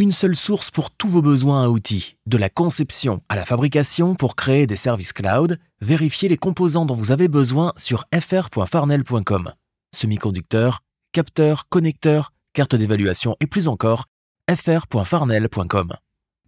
[0.00, 4.14] Une seule source pour tous vos besoins à outils, de la conception à la fabrication
[4.14, 9.52] pour créer des services cloud, vérifiez les composants dont vous avez besoin sur fr.farnel.com.
[9.92, 14.04] Semi-conducteurs, capteurs, connecteurs, cartes d'évaluation et plus encore,
[14.48, 15.92] fr.farnel.com.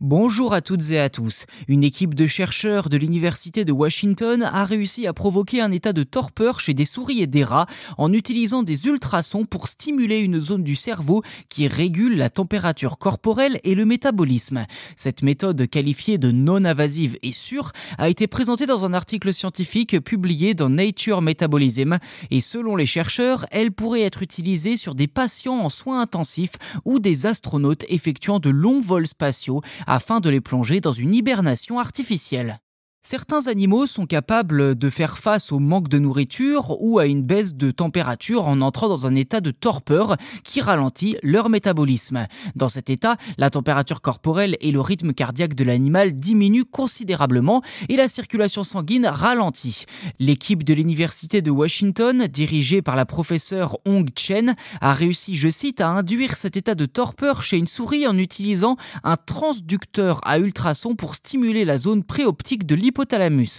[0.03, 1.45] Bonjour à toutes et à tous.
[1.69, 6.05] Une équipe de chercheurs de l'Université de Washington a réussi à provoquer un état de
[6.05, 7.67] torpeur chez des souris et des rats
[7.99, 13.61] en utilisant des ultrasons pour stimuler une zone du cerveau qui régule la température corporelle
[13.63, 14.65] et le métabolisme.
[14.97, 20.01] Cette méthode qualifiée de non invasive et sûre a été présentée dans un article scientifique
[20.01, 21.99] publié dans Nature Metabolism
[22.31, 26.57] et selon les chercheurs, elle pourrait être utilisée sur des patients en soins intensifs
[26.87, 31.81] ou des astronautes effectuant de longs vols spatiaux afin de les plonger dans une hibernation
[31.81, 32.61] artificielle.
[33.03, 37.55] Certains animaux sont capables de faire face au manque de nourriture ou à une baisse
[37.55, 42.27] de température en entrant dans un état de torpeur qui ralentit leur métabolisme.
[42.57, 47.97] Dans cet état, la température corporelle et le rythme cardiaque de l'animal diminuent considérablement et
[47.97, 49.87] la circulation sanguine ralentit.
[50.19, 55.81] L'équipe de l'Université de Washington, dirigée par la professeure Hong Chen, a réussi, je cite,
[55.81, 60.97] à induire cet état de torpeur chez une souris en utilisant un transducteur à ultrasons
[60.97, 62.75] pour stimuler la zone préoptique de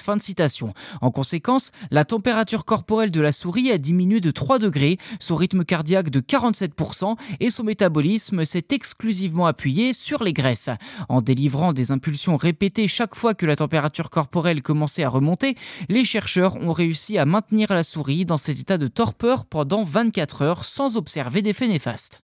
[0.02, 0.74] Fin de citation.
[1.02, 5.64] En conséquence, la température corporelle de la souris a diminué de 3 degrés, son rythme
[5.64, 10.70] cardiaque de 47% et son métabolisme s'est exclusivement appuyé sur les graisses.
[11.10, 15.56] En délivrant des impulsions répétées chaque fois que la température corporelle commençait à remonter,
[15.90, 20.42] les chercheurs ont réussi à maintenir la souris dans cet état de torpeur pendant 24
[20.42, 22.22] heures sans observer d'effets néfastes.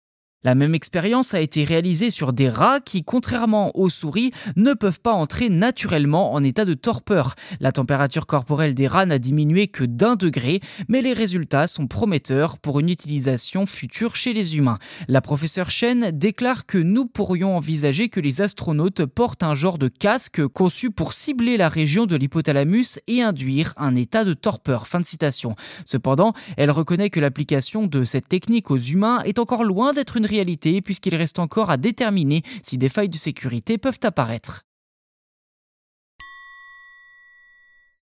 [0.47, 5.00] La même expérience a été réalisée sur des rats qui, contrairement aux souris, ne peuvent
[5.00, 7.34] pas entrer naturellement en état de torpeur.
[7.58, 12.58] La température corporelle des rats n'a diminué que d'un degré, mais les résultats sont prometteurs
[12.58, 14.78] pour une utilisation future chez les humains.
[15.08, 19.89] La professeure Chen déclare que nous pourrions envisager que les astronautes portent un genre de
[19.89, 24.86] casque conçu pour cibler la région de l'hypothalamus et induire un état de torpeur.
[24.86, 25.57] Fin de citation.
[25.84, 30.36] Cependant, elle reconnaît que l'application de cette technique aux humains est encore loin d'être une
[30.83, 34.63] puisqu'il reste encore à déterminer si des failles de sécurité peuvent apparaître.